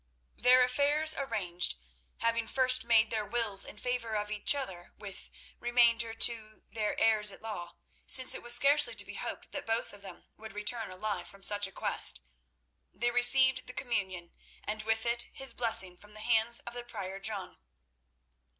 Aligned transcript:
Their 0.35 0.63
affairs 0.63 1.13
arranged, 1.15 1.75
having 2.21 2.47
first 2.47 2.83
made 2.83 3.11
their 3.11 3.23
wills 3.23 3.63
in 3.63 3.77
favour 3.77 4.15
of 4.15 4.31
each 4.31 4.55
other 4.55 4.93
with 4.97 5.29
remainder 5.59 6.15
to 6.15 6.63
their 6.71 6.99
heirs 6.99 7.31
at 7.31 7.43
law, 7.43 7.75
since 8.07 8.33
it 8.33 8.41
was 8.41 8.55
scarcely 8.55 8.95
to 8.95 9.05
be 9.05 9.13
hoped 9.13 9.51
that 9.51 9.67
both 9.67 9.93
of 9.93 10.01
them 10.01 10.27
would 10.37 10.53
return 10.53 10.89
alive 10.89 11.27
from 11.27 11.43
such 11.43 11.67
a 11.67 11.71
quest, 11.71 12.19
they 12.91 13.11
received 13.11 13.67
the 13.67 13.73
Communion, 13.73 14.33
and 14.63 14.81
with 14.81 15.05
it 15.05 15.27
his 15.33 15.53
blessing 15.53 15.95
from 15.95 16.15
the 16.15 16.19
hands 16.21 16.61
of 16.61 16.73
the 16.73 16.83
Prior 16.83 17.19
John. 17.19 17.59